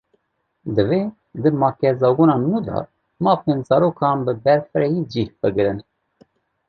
[0.75, 1.01] Divê
[1.41, 2.77] di makezagona nû de
[3.23, 5.79] mafên zarokan, bi berfirehî cih bigirin